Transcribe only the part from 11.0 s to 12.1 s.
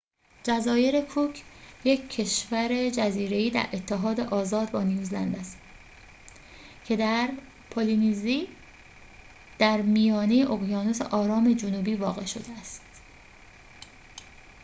آرام جنوبی